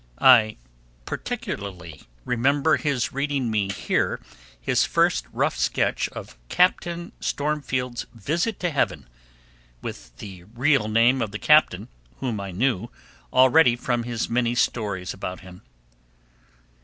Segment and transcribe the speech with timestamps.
[0.17, 0.57] I
[1.05, 4.19] particularly remember his reading me here
[4.59, 9.07] his first rough sketch of Captain Stormfield's Visit to Heaven,
[9.83, 11.87] with the real name of the captain,
[12.19, 12.89] whom I knew
[13.31, 15.61] already from his many stories about him.